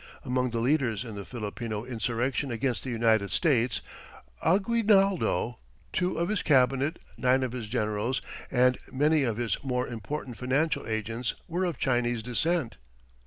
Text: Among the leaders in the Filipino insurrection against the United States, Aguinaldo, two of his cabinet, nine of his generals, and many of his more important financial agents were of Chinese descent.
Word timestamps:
Among 0.25 0.49
the 0.49 0.61
leaders 0.61 1.05
in 1.05 1.13
the 1.13 1.25
Filipino 1.25 1.85
insurrection 1.85 2.49
against 2.49 2.83
the 2.83 2.89
United 2.89 3.29
States, 3.29 3.81
Aguinaldo, 4.41 5.59
two 5.93 6.17
of 6.17 6.27
his 6.29 6.41
cabinet, 6.41 6.97
nine 7.19 7.43
of 7.43 7.51
his 7.51 7.67
generals, 7.67 8.19
and 8.49 8.79
many 8.91 9.21
of 9.21 9.37
his 9.37 9.63
more 9.63 9.87
important 9.87 10.37
financial 10.37 10.87
agents 10.87 11.35
were 11.47 11.65
of 11.65 11.77
Chinese 11.77 12.23
descent. 12.23 12.77